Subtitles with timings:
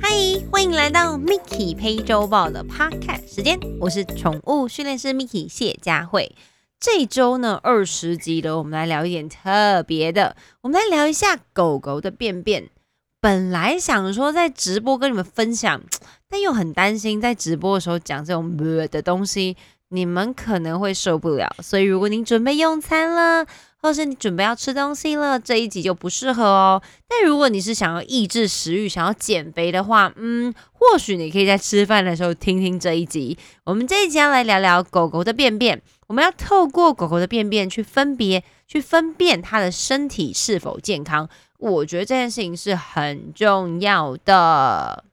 [0.00, 0.10] 嗨，
[0.50, 6.34] 欢迎来到 Miki 陪周报的 Podcast 时间，我是宠物训练师 Miki 谢佳慧。
[6.80, 12.70] 这周呢，二十集的，我们来聊一点特别的，我们来聊一下狗狗的便便。
[13.20, 15.80] 本来想说在直播跟你们分享，
[16.28, 18.56] 但又很担心在直播的时候讲这种
[18.88, 19.56] 的东西，
[19.90, 21.54] 你们可能会受不了。
[21.62, 23.46] 所以如果您准备用餐了，
[23.86, 26.82] 或是你准备要吃东西了，这一集就不适合哦。
[27.06, 33.38] 但如果你是想要抑制食欲、想要减肥的话，嗯，或许你可以在吃饭的时候听听这一集。
[33.62, 41.28] 我们这一集要来聊聊狗狗的便便，我们要透过狗狗的便便去分别、去分辨它的身体是否健康。
[41.60, 45.04] 我觉得这件事情是很重要的。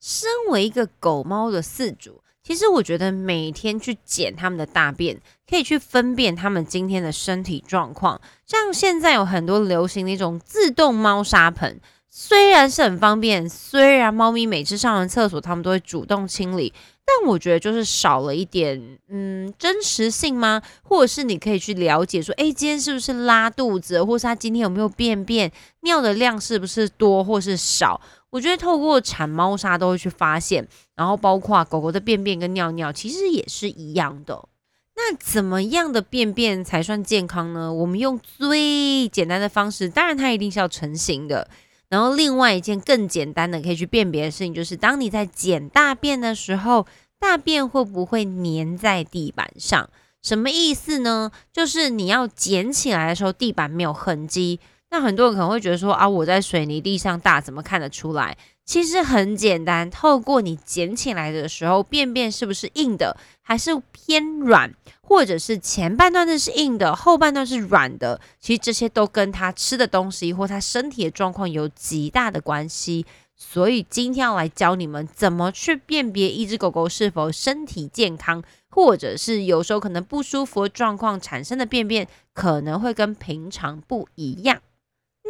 [0.00, 8.20] 身为一个狗猫的饲主，其实我觉得每天去捡它们的大便，可以去分辨它们今天的身体状况。
[8.46, 16.72] 像现在有很多流行的一种自动猫砂盆，虽然是很方便，虽然猫咪每次上完厕所，它们都会主动清理。
[17.08, 20.60] 但我觉得就是少了一点，嗯，真实性吗？
[20.82, 25.50] 或者是你可以去了解说，哎，今天是不是拉肚子，或是他今天有没有便便，
[25.82, 28.00] 尿的量是不是多或是少？
[28.30, 34.48] 我觉得透过铲猫砂都会去发现，然后包括狗狗的便便跟尿尿，其实也是一样的。
[34.94, 37.72] 那怎么样的便便才算健康呢？
[37.72, 41.48] 我们用最简单的方式，当然它一定是要成型的。
[41.88, 46.86] 然后，另外一件更简单的可以去辨别的事情，就是当你在捡大便的时候，
[47.20, 49.88] 大便会不会粘在地板上？
[50.20, 51.30] 什么意思呢？
[51.52, 54.58] 就是你要捡起来的时候，地板没有痕迹。
[54.90, 58.36] 那很多人可能会觉得说啊，我在水泥地上大，怎么看得出来？
[58.64, 64.74] 其实很简单，透过你捡起来的时候，便便是不是硬的，还是偏软？
[65.02, 73.06] 或者是前半段的是硬的，后半段是软的，其实这些都跟他吃的东西或他身体的状况有极大的关系。
[73.36, 84.58] 所以今天要来教你们怎么去辨别一只狗狗是否身体健康，或者是有时候可能不舒服的状况产生的便便可能会跟平常不一样。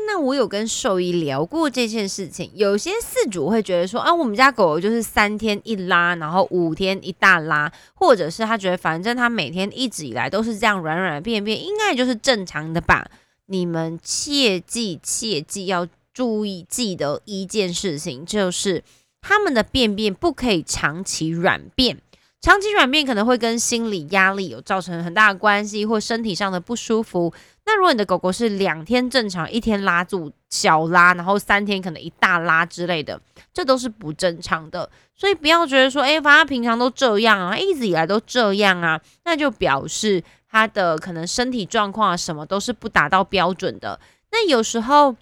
[0.06, 13.10] 那我有跟兽医聊过这件事情，有些饲主会觉得说，啊，我们家狗狗就是三天一拉，然后五天一大拉，或者是他觉得反正他每天一直以来都是这样软软的便便，应该就是正常的吧？
[13.46, 18.82] 你们切记切记要注意记得一件事情，就是
[19.20, 21.98] 他们的便便不可以长期软便。
[22.46, 27.34] 长期软便可能会跟心理压力有造成很大的关系，或身体上的不舒服。
[27.64, 33.20] 那如果你的狗狗是两天正常，一天拉住小拉，然后三天可能一大拉之类的，
[33.52, 34.88] 这都是不正常的。
[35.16, 43.98] 所以不要觉得说，哎，反正平常都这样啊，一直以来都这样啊，那就表示它的可能身体状况啊什么都是不达到标准的。
[44.30, 45.16] 那有时候。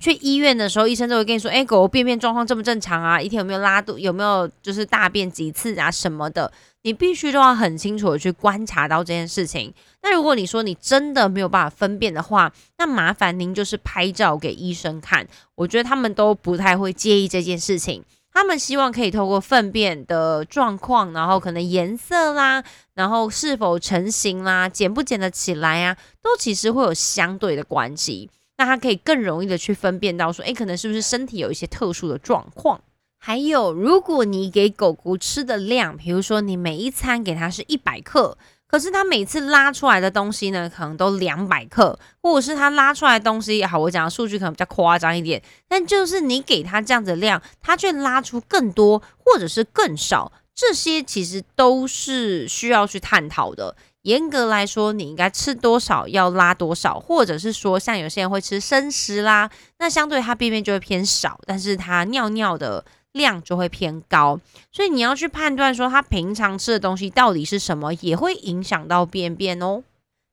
[0.00, 3.20] 去医院的时候，医生都会跟你说：“哎，狗狗便便状况正不正常啊？
[3.20, 3.98] 一天有没有拉肚？
[3.98, 6.50] 有没有就是大便几次啊什么的？
[6.82, 9.72] 你必须都要很清楚的去观察到这件事情。
[10.02, 15.28] 那如果你说你真的没有办法分辨的话，那麻烦您就是拍照给医生看。
[15.54, 18.02] 我觉得他们都不太会介意这件事情，
[18.32, 32.78] 他们希望可以透过粪便的状况，然后可能颜色啦，然后是否成型啦，捡不捡得起来啊，都其实会有相对的关系。”那它可以更容易的去分辨到说，诶，可能是不是身体有一些特殊的状况？
[33.16, 53.74] 还有，如果你给狗狗吃的量，比如说你每一餐给它是一百克，可是它每次拉出来的东西呢，可能都两百克，或者是它拉出来的东西，好，我讲的数据可能比较夸张一点，但就是你给它这样子量，它却拉出更多，或者是更少，这些其实都是需要去探讨的。
[54.02, 64.40] 严格来说，你应该吃多少要拉多少，或者是说，像有些人会吃生食啦，那相对它便便就会偏少，但是它尿尿的量就会偏高，
[64.72, 69.82] 所以你要去判断说它平常吃的东西到底是什么，也会影响到便便哦。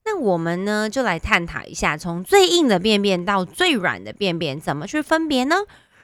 [0.06, 5.57] 那我们呢，就来探讨一下，从最硬的便便到最软的便便，怎么去分别呢？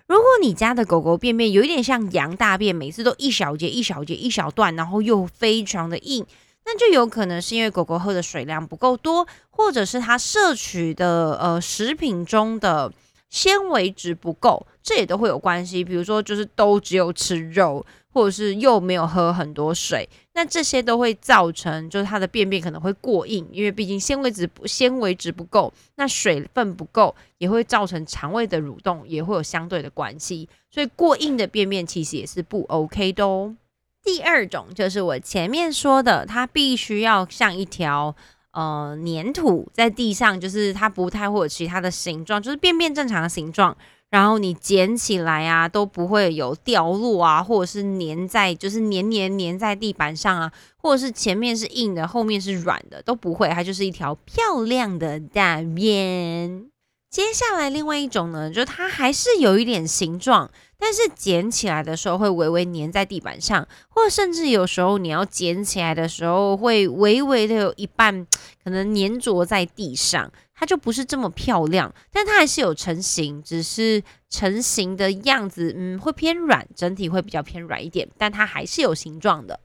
[0.06, 6.26] 如果你家的狗狗便便有一点像羊大便，每次都一小节一小节一小段，然后又非常的硬。
[6.66, 12.92] 那就有可能是因为狗狗喝的水量不够多，或者是它摄取的呃食品中的
[13.30, 15.84] 纤维值不够，这也都会有关系。
[15.84, 33.56] 比如说，就是都只有吃肉，或者是又没有喝很多水，那这些都会造成就是它的便便可能会过硬，因为毕竟纤维质纤维值不够，那水分不够也会造成肠胃的蠕动也会有相对的关系，所以过硬的便便其实也是不 OK 的哦。
[34.04, 38.14] 第二种就是我前面说的，它必须要像一条
[38.52, 43.76] 呃粘土在地上，就是它不太会有其他的形状，就是便便正常的形状。
[44.10, 56.73] 然后你捡起来啊，都不会有掉落啊，或者是粘在，就是黏黏粘在地板上啊，或者是前面是硬的，后面是软的，都不会，它就是一条漂亮的大便。
[57.14, 60.50] 接下来另外一种呢，就它还是有一点形状。
[60.80, 68.26] 但是捡起来的时候会微微粘在地板上，或甚至有时候你要捡起来的时候会微微的有一半
[68.64, 71.94] 可能粘着在地上，它就不是这么漂亮。
[72.12, 74.02] 但它还是有成型，只是
[74.32, 79.60] 成型的样子，嗯，会偏软，整体会比较偏软一点，但它还是有形状的。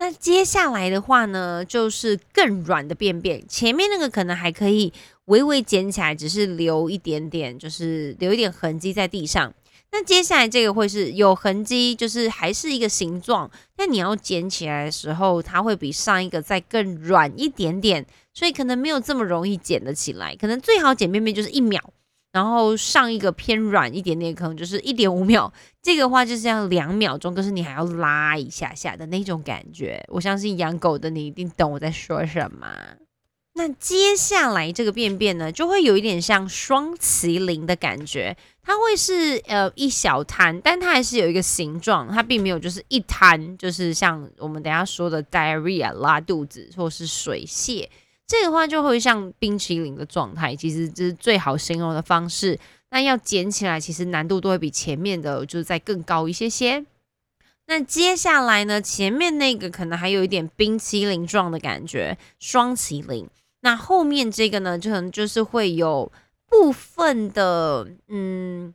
[0.00, 4.92] 那接下来的话呢，就是更软的便便，前面那个可能还可以
[5.24, 9.52] 微微捡起来，只是留一点点，就是留一点痕迹在地上。
[9.90, 20.36] 那接下来这个会是有痕迹，就是还是一个形状，但你要捡起来的时候，它会比上一个再更软一点点，所以可能没有这么容易捡得起来。
[20.36, 21.82] 可能最好捡便便就是一秒，
[22.38, 25.52] 然后上一个偏软一点点，可能就是一点五秒。
[25.82, 30.00] 这个话就是要两秒钟，可是你还要拉一下下的那种感觉。
[30.06, 32.68] 我相信养狗的你一定懂我在说什么。
[33.54, 47.90] 那接下来这个便便呢，就会有一点像双麒麟的感觉，它会是呃一小滩，但它还是有一个形状，它并没有就是一滩，就是像我们等下说的 diarrhea 拉肚子或是水泄，
[48.28, 52.60] 这个话就会像冰淇淋的状态，其实这是最好形容的方式。
[52.90, 56.84] 那要捡起来，其实难度都会比前面的就是再更高一些些。
[57.66, 63.26] 那接下来呢，前面那个可能还有一点冰淇淋状的感觉，双麒麟。
[63.60, 66.10] 那后面这个呢，就可能就是会有
[66.48, 68.72] 部分的，嗯，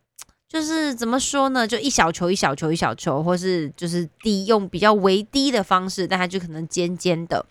[0.48, 7.44] 就是怎么说呢，就一小球一小球一小球，或是就是低用比较微低的方式，但它就可能尖尖的，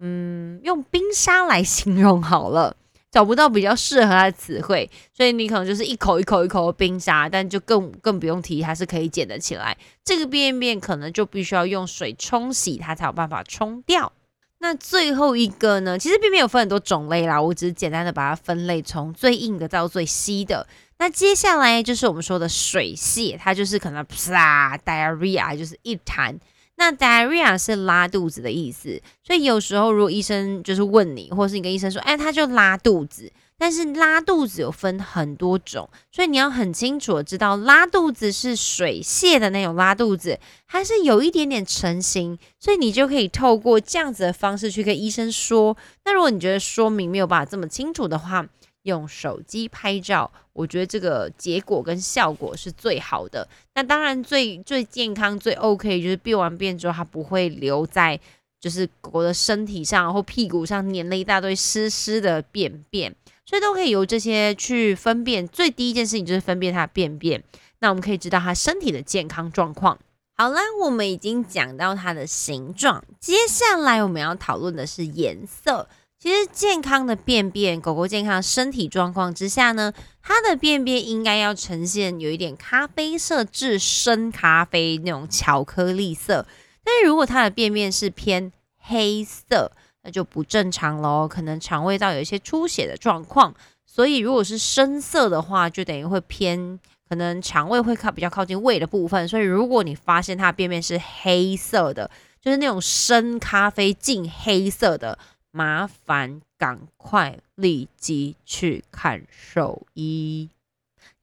[0.00, 2.76] 嗯，用冰沙来形容好了，
[3.10, 14.12] 找不到比较适合它的词汇，所以你可能就是一口一口一口的冰沙，但就更更不用提它是可以捡得起来，这个便便可能就必须要用水冲洗，它才有办法冲掉。
[14.60, 15.96] 那最后一个呢？
[15.96, 20.66] 其实便便有分很多种类啦，我只是简单的把它分类，从最硬的到最稀的。
[20.98, 26.36] 那接下来就是我们说的水泄，它就是可能啪 diarrhea 就是一痰。
[26.78, 33.30] 那 diarrhea 是拉肚子的意思，所以有时候如果医生就是问你，或是你跟医生说，哎，他就拉肚子。
[33.60, 45.76] 但是拉肚子有分很多种，所以你要很清楚的知道，拉肚子是水泄的那种拉肚子，还是有一点点成型，所以你就可以透过这样子的方式去跟医生说。
[46.04, 48.46] 那如果你觉得说明没有办法这么清楚的话，
[48.88, 53.46] 用手机拍照，我觉得这个结果跟效果是最好的。
[53.74, 58.18] 那当然最最健康最 OK 就是便完便之后它不会留在
[58.60, 63.14] 就是狗的身体上或屁股上粘了一大堆湿湿的便便。
[63.46, 67.42] 所以都可以由这些去分辨，最第一件事情就是分辨它的便便。
[67.78, 69.98] 那我们可以知道它身体的健康状况。
[70.36, 75.88] 好啦，我们已经讲到它的形状，接下来我们要讨论的是颜色。
[76.20, 86.44] 其实健康的便便，狗狗健康身体状况之下呢，它的便便应该要呈现有一点咖啡色至深咖啡那种巧克力色。
[86.82, 89.70] 但是如果它的便便是偏黑色，
[90.02, 93.54] 那就不正常喽，可能肠胃道有一些出血的状况，
[93.86, 102.10] 所以如果是深色的话，就等于会偏可能肠胃会靠比较靠近胃的部分，所以如果你发现它的便便是黑色的，
[102.40, 105.16] 就是那种深咖啡近黑色的，
[105.58, 110.48] 麻烦赶快立即去看兽医。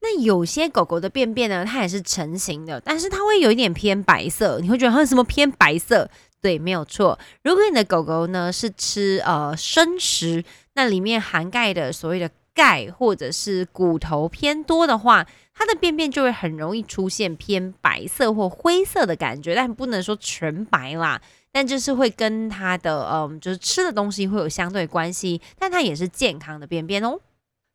[0.01, 6.10] 那有些狗狗的便便呢，它也是成型的，但是它会有一点偏白色，你会觉得它什么偏白色？
[6.42, 7.18] 对，没有错。
[7.46, 21.22] 如果你的狗狗呢是吃呃生食，那里面含钙的所谓的钙或者是骨头偏多的话，它的便便就会很容易出现偏白色或灰色的感觉，但不能说全白啦。
[21.56, 27.18] 但就是会跟它的嗯，就是吃的东西会有相对关系，但它也是健康的便便哦。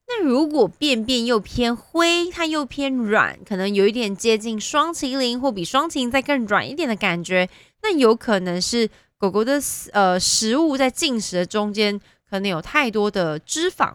[0.07, 7.49] 那如果便便又偏灰，它又偏软，可能有一点接近双麒麟或比双麒麟再更软一点的感觉。
[7.83, 9.59] 那有可能是狗狗的
[9.93, 13.95] 呃食物在进食的中间，可能有太多的脂肪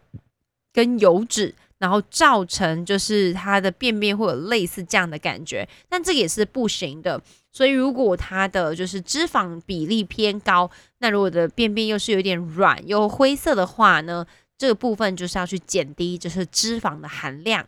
[0.73, 7.21] 跟油脂，然后造成就是它的便便会有类似这样的感觉，但这也是不行的。
[7.51, 14.25] 所以如果它的就是脂肪比例偏高，那如果的便便又是有点软又灰色的话呢，
[14.57, 17.65] 这个部分就是要去减低就是脂肪的含量。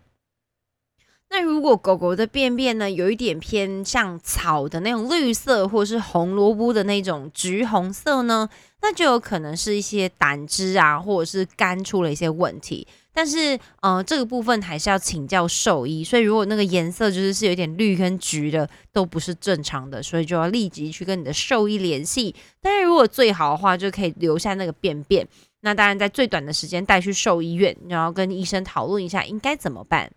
[1.29, 8.47] 那如果狗狗的便便呢，有一点偏向草的那种绿色，或是红萝卜的那种橘红色呢，
[8.81, 12.87] 那就有可能是一些胆汁啊，或者是肝出了一些问题。
[13.17, 16.03] 但是，嗯，这个部分还是要请教兽医。
[16.03, 22.35] 所以，如果那个颜色就是是有点绿跟橘的，都不是正常的，所以就要立即去跟你的兽医联系。
[22.61, 25.27] 但是如果最好的话，就可以留下那个便便。
[25.61, 30.11] 那当然，在最短的时间带去兽医院，然后跟医生讨论一下应该怎么办。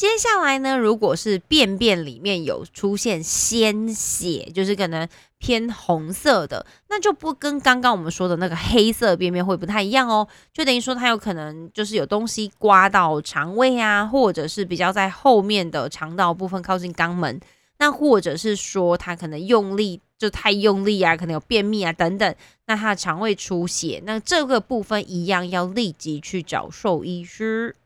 [0.00, 10.26] 接下来呢，如果是便便里面有出现鲜血，就是可能偏红色的，那就不跟刚刚我们说的那个黑色便便会不太一样哦。
[10.54, 17.38] 就等于说它有可能就是有东西刮到肠胃啊，或者是比较在后面的肠道部分靠近肛门，
[17.78, 27.76] 那或者是说它可能用力就太用力啊，可能有便秘啊等等，那它的肠胃出血，那这个部分一样要立即去找兽医师。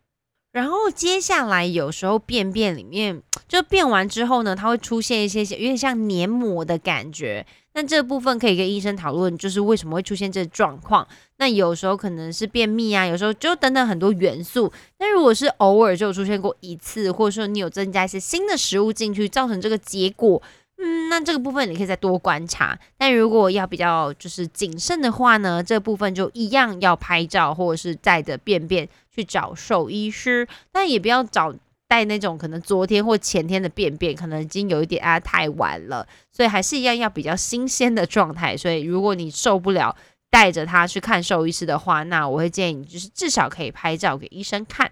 [0.54, 7.44] 然后接下来有时候便便里面就便完之后呢，它会出现一些有点像黏膜的感觉。
[7.72, 11.04] 那这部分可以跟医生讨论，就是为什么会出现这状况。
[11.38, 14.72] 那有时候可能是便秘啊，有时候就等等很多元素。
[15.00, 20.40] 那如果是偶尔就出现过一次，或者说你有增加一些新的食物进去，造成这个结果。
[20.84, 22.78] 嗯，那这个部分你可以再多观察。
[22.98, 30.46] 但如果要比较就是谨慎的话呢，这部分就一样要拍照或者是带着便便去找兽医师。
[30.70, 31.54] 但也不要找
[31.88, 36.06] 带那种可能昨天或前天的便便，可能已经有一点啊太晚了。
[36.30, 38.54] 所以还是一样要比较新鲜的状态。
[38.54, 39.96] 所以如果你受不了
[40.28, 44.90] 带着它去看兽医师的话，那我会建议你就是至少可以拍照给医生看。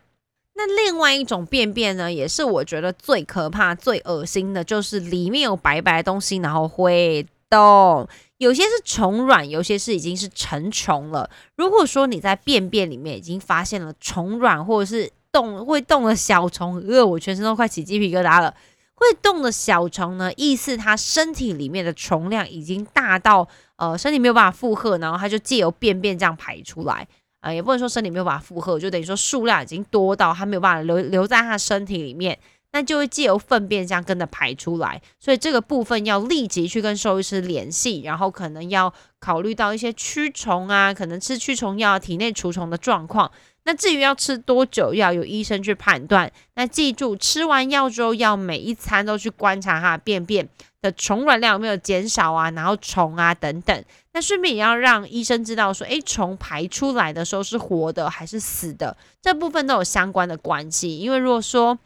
[0.55, 8.07] 那另外一种便便呢，也是我觉得最可怕、最恶心的，就是里面有白白的东西，然后会动。
[8.39, 11.31] 有些是虫卵，有些是已经是成虫了。
[11.57, 18.55] 如果说你在便便里面已经发现了虫卵，或者是动会动的小虫，呃，我全身都快起鸡皮疙瘩了。
[18.95, 27.09] 会动的小虫呢，意思它身体里面的虫量已经大到呃身体没有办法负荷，然后它就借由便便这样排出来。
[27.43, 32.39] 啊，也不能说身体没有办法负荷，就等于说数量已经多到它没有办法留留在它身体里面，
[32.71, 35.03] 那就会借由粪便这样跟着排出来。
[35.19, 43.31] 所以这个部分要立即去跟兽医师联系，然后可能要考虑到一些驱虫啊，可能吃驱虫药、体内除虫的状况。
[43.65, 46.31] 那至于要吃多久，要由医生去判断。
[46.55, 50.49] 那记住，吃完药之后要每一餐都去观察他的便便。
[50.81, 52.51] 的虫卵量有没有减少啊？
[52.51, 60.99] 然后虫啊等等，那顺便也要让医生知道说，诶，虫排出来的时候是活的还是死的，这部分都有相关的关系。
[60.99, 61.79] 因为如果说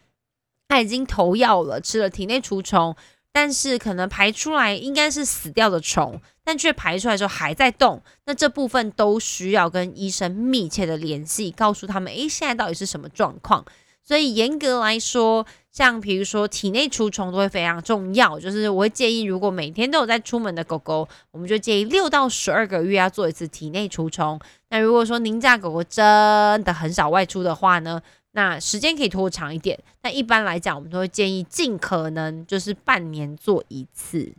[0.67, 2.97] 他已经投药了，吃了体内除虫，
[3.37, 13.63] 但是可能排出来应该是死掉的虫，但却排出来之后还在动，那这部分都需要跟医生密切的联系，告诉他们，诶，现在到底是什么状况。
[14.03, 18.41] 所以严格来说，像比如说体内除虫都会非常重要。
[18.41, 24.41] 就是我会建议，如果每天都有在出门的狗狗，我们就建议六到十二个月要做一次体内除虫。
[24.71, 26.03] 那如果说您家狗狗真
[26.65, 28.01] 的很少外出的话呢，
[28.37, 29.79] 那时间可以拖长一点。
[30.03, 34.35] 那一般来讲，我们都会建议尽可能就是半年做一次。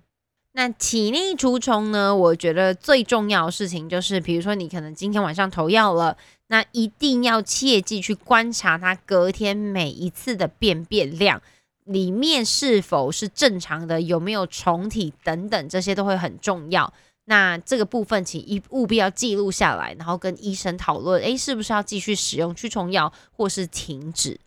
[0.53, 6.15] 那体内除虫呢，我觉得最重要的事情就是，比如说你可能今天晚上投药了。
[6.49, 11.41] 那一定要切记去观察它隔天每一次的便便量，
[11.85, 16.93] 里面是否是正常的，有没有虫体等等，这些都会很重要。
[17.29, 24.39] 那这个部分请一务必要记录下来，然后跟医生讨论，诶，是不是要继续使用驱虫药，或是停止？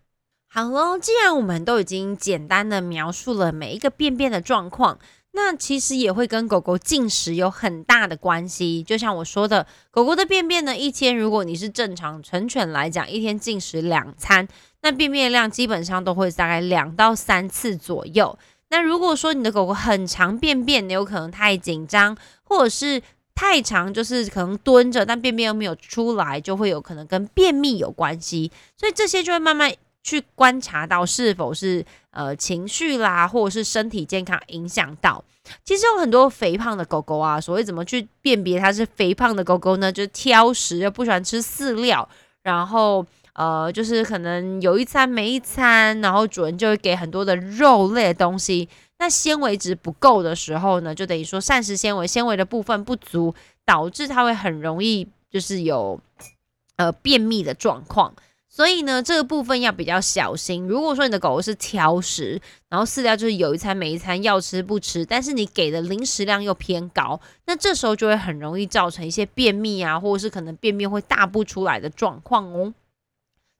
[0.49, 4.99] 好喽，既然我们都已经简单的描述了每一个便便的状况。
[5.33, 14.49] 那其实也会跟狗狗进食有很大的关系，就像我说的，狗狗的便便呢，一天如果你是正常成犬来讲，一天进食两餐，
[14.83, 18.37] 那便便量基本上都会大概两到三次左右。
[18.71, 23.03] 那如果说你的狗狗很长便便，你有可能太紧张，或者是
[23.35, 28.51] 太长，就是可能蹲着，但便便又没有出来，就会有可能跟便秘有关系。
[28.77, 29.73] 所以这些就会慢慢。
[30.03, 35.23] 去观察到是否是呃情绪啦，或者是身体健康影响到。
[35.63, 39.93] 其实有很多肥胖的狗狗啊，所谓怎么去辨别它是肥胖的狗狗呢？
[39.93, 42.09] 就是挑食，又不喜欢吃饲料，
[42.43, 48.69] 然后呃就是可能有一餐没一餐，然后主人就会给很多的肉类的东西。
[48.99, 53.35] 那纤维值不够的时候呢，就等于说膳食纤维纤维的部分不足，
[53.65, 55.99] 导致它会很容易就是有
[56.77, 58.15] 呃便秘的状况。
[58.53, 60.67] 所以呢，这个部分要比较小心。
[60.67, 72.75] 如果说你的狗狗是挑食，然后饲料就是有一餐没一餐要吃不吃，但是你给的零食量又偏高，那这时候就会很容易造成一些便秘啊，或者是可能便便会大不出来的状况哦。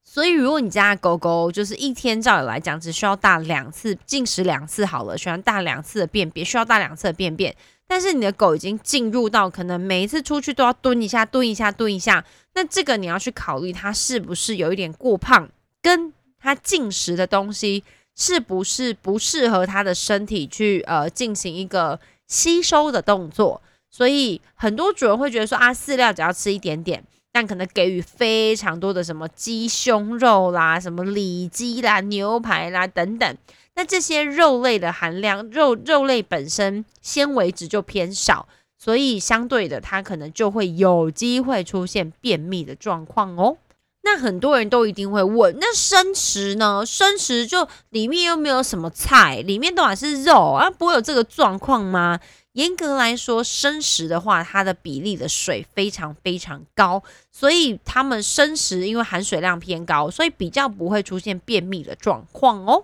[0.03, 7.55] 所以，如果你家的狗狗就是一天照理来讲只需要大两次进食两次好了，喜欢大两次的便便，需要大两次的便便。
[7.87, 12.23] 但是你的狗已经进入到可能每一次出去都要蹲一下、蹲一下、蹲一下，
[12.55, 15.49] 那这个你要去考虑它是不是有一点过胖，
[15.81, 17.83] 跟它进食的东西
[18.15, 23.61] 是不是不适合它的身体去呃进行一个吸收的动作。
[23.89, 27.03] 所以很多主人会觉得说啊，饲料只要吃一点点。
[27.33, 33.37] 但可能给予非常多的什么鸡胸肉啦、什么里脊啦、牛排啦等等，
[33.75, 38.47] 那这些肉类的含量，肉肉类本身纤维质就偏少，
[38.77, 43.57] 所以相对的，它可能就会有机会出现便秘的状况哦。
[44.03, 46.83] 那很多人都一定会问，那生食呢？
[46.85, 52.19] 生食就里面又没有什么菜，里面都还是肉啊，不会有这个状况吗？
[52.53, 62.83] 严格来说，生食的话，它的比例的水非常非常高，所以他们生食因为含水量偏高，所以比较不会出现便秘的状况哦。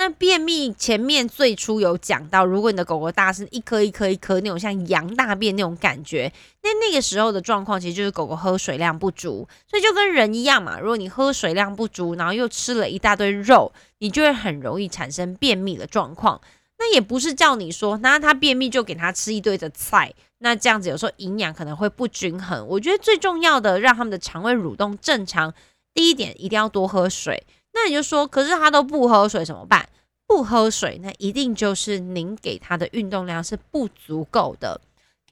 [0.00, 10.80] 那便秘前面最初有讲到，如果你的狗狗大是一颗一颗一颗那种像羊大便那种感觉，那那个时候的状况其实就是狗狗喝水量不足，所以就跟人一样嘛。
[10.80, 16.40] 如果你喝水量不足，然后又吃了一大堆肉，你就会很容易产生便秘的状况。
[16.78, 22.66] 那也不是叫你说，那它便秘就给它吃一堆的菜，那这样子有时候营养可能会不均衡。
[22.66, 25.52] 我觉得最重要的，让他们的肠胃蠕动正常，
[25.92, 27.44] 第一点一定要多喝水。
[27.72, 29.88] 那你就说，可是他都不喝水怎么办？
[30.26, 34.80] 不喝水，那一定就是您给他的运动量是不足够的。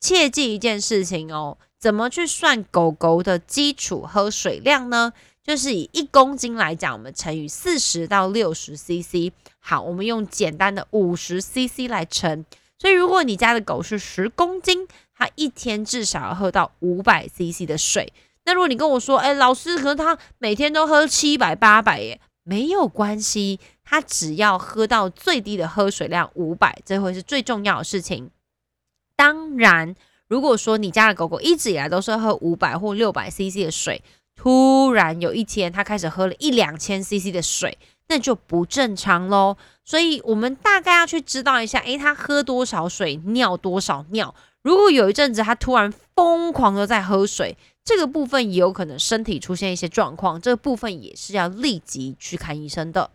[0.00, 5.12] 切记一件事情哦，怎么去算狗狗的基础喝水量呢？
[5.42, 9.32] 就是以一公斤来讲，我们乘以四十到六十 CC。
[9.58, 12.44] 好，我们用简单的五十 CC 来乘。
[12.78, 18.12] 所以，如果你家的狗是十公斤，它一天至少要喝到五百 CC 的水。
[18.44, 28.30] 那如果你跟我说，哎，老师，可是它每天都喝七百、八百耶，没有关系，它只要喝到最低的喝水量五百，这会是最重要的事情。
[29.14, 29.94] 当然，
[30.28, 34.02] 如果说你家的狗狗一直以来都是喝五百或六百 CC 的水，
[34.34, 37.76] 突然有一天，它开始喝了一两千 CC 的水，
[38.08, 39.58] 那就不正常喽。
[39.84, 44.34] 所以，我们大概要去知道一下，诶，它喝多少水，尿多少尿。
[44.62, 53.12] 如果有一阵子它突然疯狂的在喝水，这个部分也有可能身体出现一些状况，这个部分也是要立即去看医生的。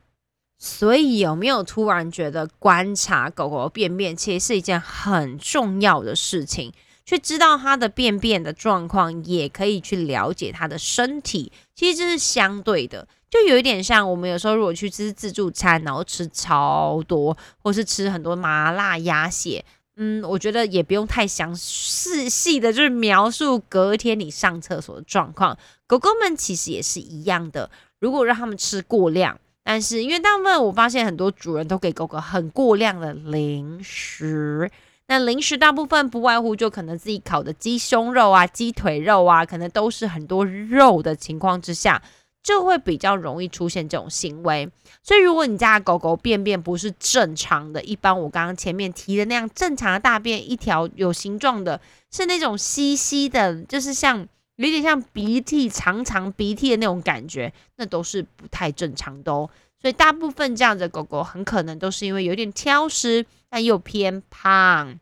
[0.57, 6.73] 所以，有没有突然觉得观察狗狗便便，其实是一件很重要的事情？
[7.05, 11.51] 去知道它的便便的状况，也可以去了解它的身体。
[11.75, 19.63] 其实这是相对的，就有一点像我们有时候如果去吃自助餐，然后吃超多，或是吃很多麻辣鸭血，
[19.95, 25.58] 嗯，我觉得也不用太详细细的，就是描述隔天你上厕所的状况。
[25.86, 34.71] 狗狗们其实也是一样的，如果让他们吃过量，但是因为大部分我发现很多主人都给狗狗很过量的零食。
[35.08, 42.01] 那零食大部分不外乎就可能自己烤的鸡胸肉啊、鸡腿肉啊，可能都是很多肉的情况之下，
[42.43, 44.69] 就会比较容易出现这种行为。
[45.01, 51.79] 所以如果你家的狗狗便便不是正常的，一般我刚刚前面提的那样正常的大便一条有形状的，
[52.12, 54.27] 是那种稀稀的，就是像
[54.58, 59.49] 有点像鼻涕长长鼻涕的那种感觉，那都是不太正常的哦。
[59.82, 63.25] 所以大部分这样的狗狗很可能都是因为有点挑食。
[63.56, 64.99] 但又偏胖，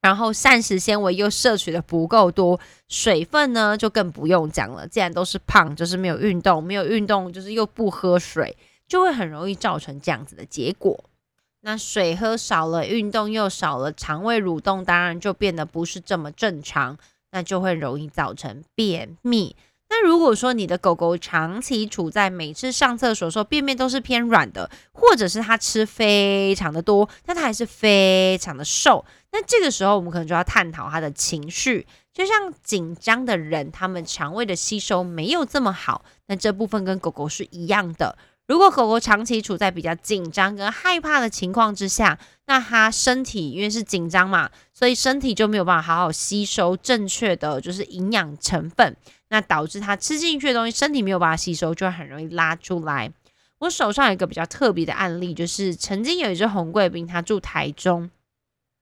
[0.00, 2.58] 然后膳食纤维又摄取的不够多，
[2.88, 4.86] 水分呢就更不用讲了。
[4.86, 8.56] 既然都是胖，就是没有运动，没有运动就是又不喝水，
[8.86, 11.04] 就会很容易造成这样子的结果。
[11.62, 16.96] 那水喝少了，运动又少了，肠胃蠕动当然就变得不是这么正常，
[17.32, 19.56] 那就会容易造成便秘。
[19.90, 31.86] 那如果说你的狗狗长期处在每次上厕所的时候便便都是偏软的，或者是它吃非常的多，但它还是非常的瘦，那这个时候我们可能就要探讨它的情绪。
[32.12, 38.18] 就像紧张的人，他们肠胃的吸收没有这么好，那这部分跟狗狗是一样的。
[38.48, 48.96] 如果狗狗长期处在比较紧张跟害怕的情况之下，那它身体因为是紧张嘛，所以身体就没有办法好好吸收正确的就是营养成分。
[49.30, 53.12] 那导致它吃进去的东西，身体没有办法吸收，就会很容易拉出来。
[53.58, 58.08] 我手上有一个比较特别的案例，就是曾经有一只红贵宾，它住台中。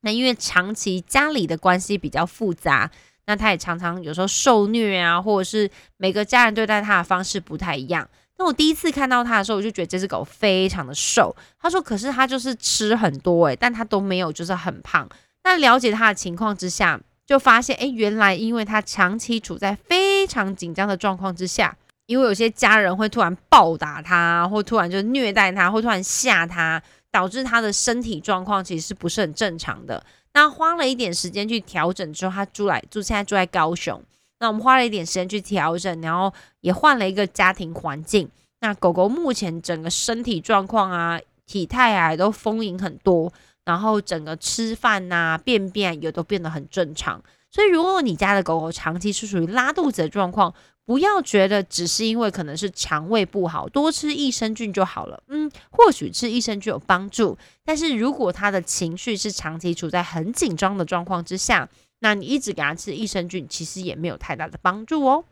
[0.03, 2.91] 那因为长期家里的关系比较复杂，
[3.27, 8.09] 那它也常常有时候受虐啊，或者是每个家人对待它的方式不太一样。
[8.39, 11.35] 那我第一次看到它的时候，我就觉得这只狗非常的瘦。
[11.59, 15.09] 他说：“可是它就是吃很多诶，但它都没有就是很胖。”
[15.43, 17.01] 那了解它的情况之下。
[17.27, 30.05] 就发现，哎，原来因为他长期处在非常紧张的状况之下，因为有些家人会突然暴打它，或突然就虐待它，或突然吓它，导致它的身体状况其实是不是很正常的。
[30.35, 34.01] 那花了一点时间去调整之后，它住来住现在住在高雄。
[34.39, 38.29] 那我们花了一点时间去调整，然后也换了一个家庭环境。
[38.61, 43.33] 那狗狗目前整个身体状况啊、体态啊都丰盈很多，
[43.67, 47.23] 然后整个吃饭呐、便便也都变得很正常。
[47.51, 55.21] 所以，如果你家的狗狗长期是属于拉肚子的状况，不要觉得只是因为可能是肠胃不好，多吃益生菌就好了。
[55.29, 65.25] 嗯，或许吃益生菌有帮助，但是如果它的情绪是长期处在很紧张的状况之下，那你一直给它吃益生菌，其实也没有太大的帮助哦。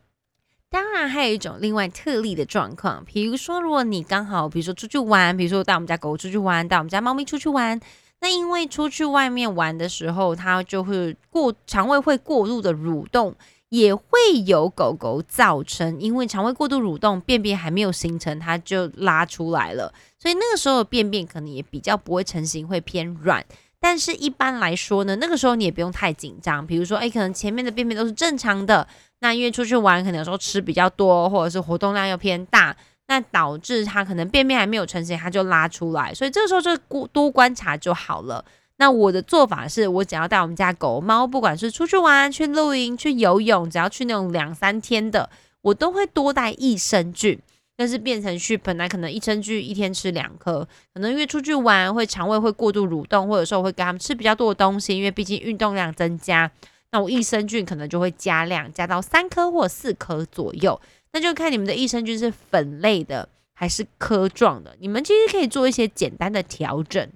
[0.70, 7.79] 当然，还有一种另外特例的状况，比如说，如果你刚好，比如说出去玩，比如说带我们家狗出去玩，带我们家猫咪出去玩，
[8.25, 13.35] 那因为出去外面玩的时候，它就会过肠胃会过度的蠕动，
[13.69, 14.09] 也会
[14.47, 23.45] 有狗狗造成，因为肠胃过度蠕动，便便还没有形成，它就拉出来了，所以那个时候的便便可能也比较不会成型，会偏软。
[23.79, 26.67] 但是一般来说呢，那个时候你也不用太紧张。
[26.67, 32.75] 比如说，哎，可能前面的便便都是正常的，那因为出去玩，可能有时候吃比较多，或者是活动量又偏大，
[33.09, 36.14] 那导致它可能便便还没有成型，它就拉出来。
[36.14, 36.77] 所以这个时候就
[37.09, 38.45] 多观察就好了。
[38.77, 47.38] 那我的做法是，我只要带我们家狗猫，不管是出去玩、去露营、去游泳，只要去那种两三天的，我都会多带益生菌。
[47.77, 56.49] 但是变成去，本来可能益生菌一天吃两颗，可能因为出去玩会肠胃会过度蠕动，或者说会给他们吃比较多的东西，因为毕竟运动量增加，
[56.93, 60.81] 那我益生菌可能就会加量，加到三颗或四颗左右，
[61.14, 67.09] 那就看你们的益生菌是粉类的还是颗状的，你们其实可以做一些简单的调整。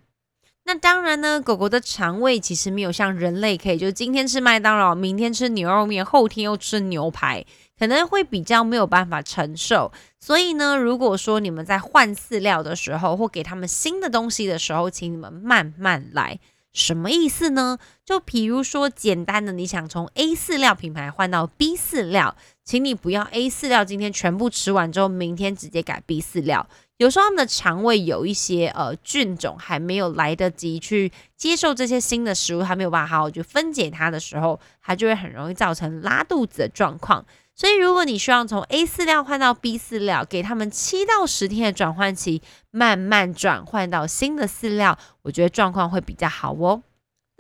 [0.65, 7.45] 那当然呢，狗狗的肠胃其实没有像人类可以，就今天吃麦当劳，明天吃牛肉面，后天又吃牛排。
[7.79, 16.41] 可能会比较没有办法承受，所以呢，如果说你们在换饲料的时候，或给他们新的东西的时候，请你们慢慢来。
[16.73, 17.79] 什么意思呢？
[18.05, 22.37] 就比如说简单的，你想从 A 饲料品牌换到 B 饲料，
[22.69, 26.69] 请你不要 A 饲料今天全部吃完之后，明天直接改 B 饲料。
[26.99, 37.25] 有时候他们的肠胃有一些呃菌种还没有来得及去接受这些新的食物，还没有办法好好去分解它的时候，它就会很容易造成拉肚子的状况。
[37.55, 46.83] 所以，如果你希望从 A 饲料换到 B 饲料，给他们七到十天的转换期，慢慢转换到新的饲料，我觉得状况会比较好哦。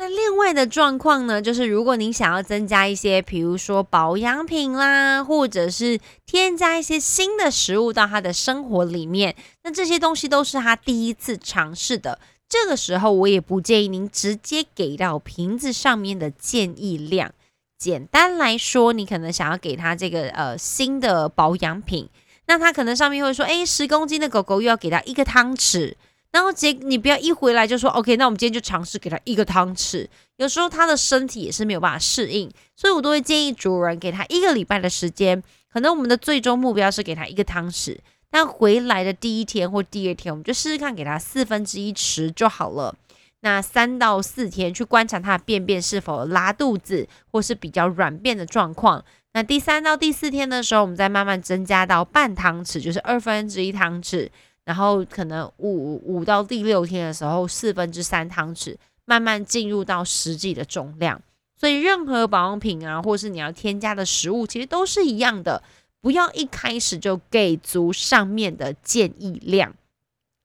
[0.01, 9.35] 那另外的状况呢，就是如果您想要增加一些，比如说保养品啦，或者是添加一些新的食物到他的生活里面，
[9.65, 12.21] 那这些东西都是他第一次尝试的。
[12.49, 17.33] 这个时候，我也不建议您直接给到瓶子上面的建议量。
[17.77, 22.09] 简单来说，你可能想要给他这个呃新的保养品，
[22.47, 25.95] 那他可能上面会说，哎，十公斤的狗狗又要给他一个汤匙，
[26.31, 30.07] 然后结你不要一回来就说，OK，那我们今天就尝试给他一个汤匙。
[30.37, 37.97] 有时候他的身体也是没有办法适应，所以我都会建议主人给他一个礼拜的时间，可能我们的最终目标是给他一个汤匙，
[38.31, 42.95] 但回来的第一天或第二天，我们就试试看给他四分之一匙就好了。
[43.41, 49.05] 那三到四天去观察它的便便是否拉肚子，或是比较软便的状况。
[49.33, 54.29] 那第三到第四天的时候，我们再慢慢增加到半汤匙，就是二分之一汤匙。
[54.69, 58.77] 然后可能五五到第六天的时候，四分之三汤匙，
[59.07, 61.19] 慢慢进入到实际的重量。
[61.57, 65.63] 所以任何保养品啊，或是你要添加的食物，其实都是一样的，
[66.03, 69.75] 不要一开始就给足上面的建议量。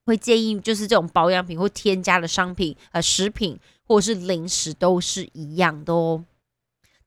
[0.06, 6.24] 会建议就是这种保养品或添加的商品，呃，食品或者是零食都是一样的哦。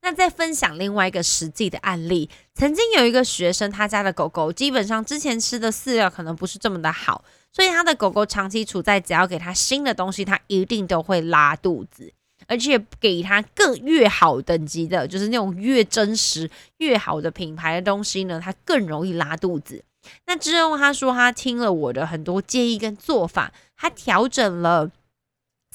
[0.07, 12.13] 那再分享另外一个实际的案例，曾经有一个学生，他家的狗狗基本上之前吃的饲料可能不是这么的好，所以他的狗狗长期处在只要给他新的东西，他一定都会拉肚子，
[12.47, 19.83] 而且给他更越好等级的，就是那种越真实越好的品牌的东西呢，它更容易拉肚子。
[20.27, 24.89] 那之后，他说他听了我的很多建议跟做法，他调整了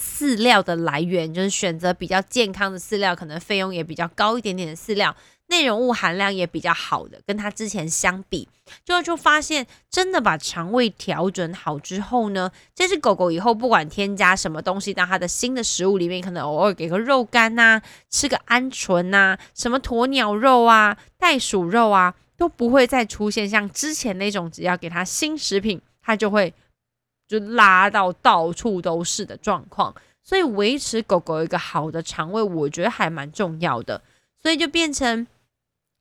[0.02, 5.16] 饲料的来源，就是选择比较健康的饲料，可能费用也比较高一点点的饲料，
[5.48, 8.50] 内容物含量也比较好的，跟它之前相比，
[8.84, 22.16] 就就发现真的把肠胃调整好之后呢，这只狗狗以后不管添加什么东西到它的新的食物里面，可能偶尔给个肉干呐，吃个鹌鹑呐，什么鸵鸟肉啊，袋鼠肉啊。
[22.38, 26.52] 都不会再出现像之前那种，只要给它新食品，它就会
[27.40, 29.96] 就拉到到处都是的状况。
[30.24, 34.02] 所以维持狗狗一个好的肠胃，我觉得还蛮重要的。
[34.40, 35.26] 所以就变成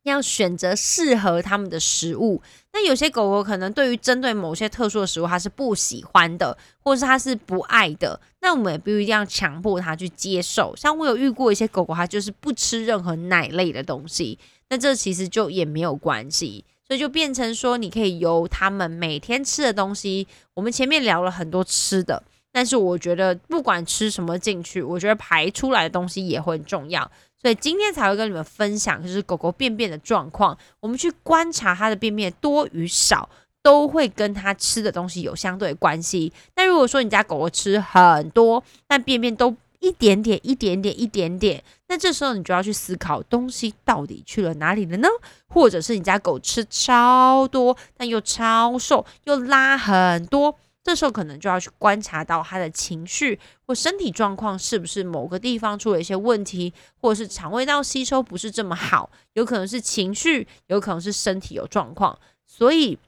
[0.03, 2.43] 要选择适合他们的食物。
[2.73, 8.19] 那有些狗狗可能对于针对某些特殊的食物，它是不喜欢的，或是它是不爱的。
[8.41, 10.75] 那我们也不一定要强迫它去接受。
[10.77, 14.39] 像我有遇过一些狗狗，它就是不吃任何奶类的东西，
[14.69, 16.65] 那这其实就也没有关系。
[16.91, 20.27] 所以就变成说，你可以由他们每天吃的东西。
[20.55, 27.09] 我们前面聊了很多吃的，但是我觉得不管吃什么进去，我觉得排出来的东西也会很重要。
[27.41, 30.59] 所以今天才会跟你们分享，就是狗狗便便的状况。
[30.81, 33.31] 我们去观察它的便便多与少，
[33.63, 36.33] 都会跟它吃的东西有相对关系。
[36.57, 45.09] 那如果说你家狗狗吃很多，但便便都一点点、一点点、一点点，那这时候你就要去思考东西到底去了哪里了呢？
[45.49, 62.99] 或者是你家狗吃超多，但又超瘦，又拉很多，这时候可能就要去观察到它的情绪或身体状况是不是某个地方出了一些问题，或者是肠胃道吸收不是这么好，有可能是情绪，有可能是身体有状况，所以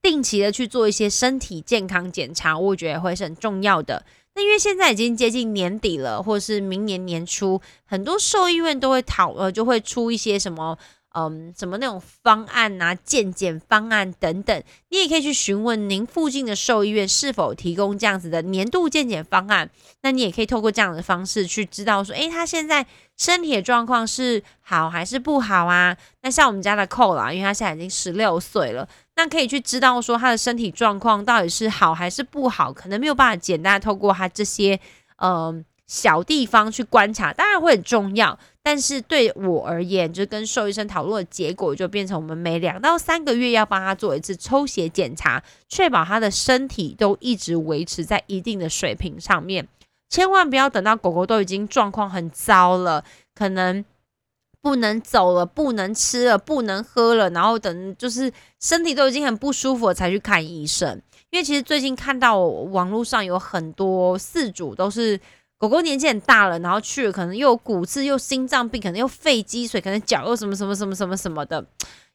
[0.00, 4.04] 定期的去做一些身体健康检查，我觉得会是很重要的。
[4.38, 10.78] 那因为现在已经接近年底了，或是明年年初，很多兽医院都会讨呃，就会出一些什么
[11.12, 14.62] 嗯什么那种方案啊、健检方案等等。
[14.90, 19.68] 你也可以去询问您附近的兽医院是否提供这样子的年度健检方案。
[20.02, 25.96] 那你也可以透过这样的方式去知道说，诶，他现在身体的状况是好还是不好啊？
[26.22, 28.88] 那像我们家的扣啦，因为他现在已经十六岁了。
[29.18, 34.78] 那可以去知道说他的身体状况到底是好还是不好，可能没有办法简单透过他这些
[35.16, 38.38] 嗯小地方去观察，当然会很重要。
[38.62, 49.66] 但是对我而言，就是跟兽医生讨论的结果，就变成我们每两到三个月要帮他做一次抽血检查，确保他的身体都一直维持在一定的水平上面。
[50.08, 53.02] 千万不要等到狗狗都已经状况很糟了，
[53.34, 53.84] 可能。
[54.68, 61.00] 不能走了，不能吃了，不能喝了，然后等就是身体都已经很不舒服了才去看医生。
[61.30, 65.18] 因为其实最近看到网络上有很多饲主都是
[65.56, 71.64] 狗狗年纪很大了，然后去了可能又有骨刺，又心脏病，可能又肺积水，可能脚又什么什么什么什么什么的。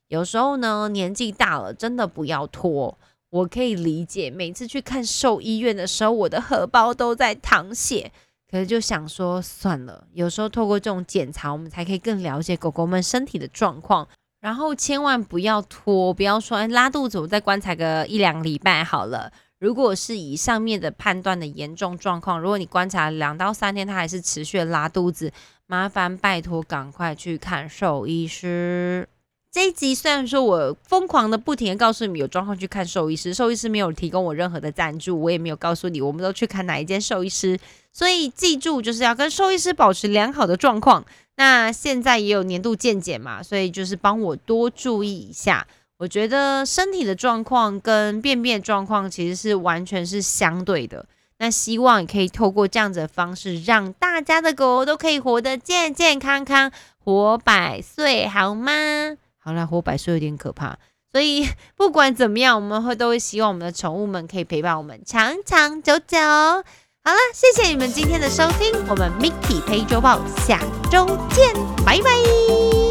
[0.10, 2.96] 有时候呢，年纪大了真的不要拖。
[3.32, 8.12] 我可以理解，每次去看兽医院的时候，我的荷包都在淌血。
[8.54, 14.08] 可是就想说算了，有时候透过这种检查，我们才可以更了解狗狗们身体的状况。
[14.42, 19.32] 然后千万不要拖，不要说哎拉肚子，我再观察个一两礼拜好了。
[19.58, 25.32] 如果是以上面的判断的严重状况，如果你观察两到三天，它还是持续拉肚子，
[25.66, 29.10] 麻烦拜托赶快去看兽医师。
[29.54, 37.60] 这一集虽然说我疯狂的不停的告诉你们有状况去看兽医师，兽医师没有提供我任何的赞助，我也没有告诉你我们都去看哪一间兽医师，
[37.92, 41.06] 所以记住就是要跟兽医师保持良好的状况。
[41.36, 45.68] 那现在也有年度健检嘛，所以就是帮我多注意一下。
[45.98, 51.06] 我觉得身体的状况跟便便状况其实是完全是相对的。
[51.38, 56.72] 那希望也可以透过这样子的方式，让大家的狗都可以活得健健康康，
[57.04, 59.16] 活百岁，好吗？
[59.44, 60.78] 好啦，活百岁有点可怕，
[61.12, 66.18] 所以不管怎么样，我们会都会希望我们的宠物们可以陪伴我们长长久久。
[66.18, 71.54] 好了，谢谢你们今天的收听，我们 Mickey 陪周报下周见，
[71.86, 72.83] 拜拜。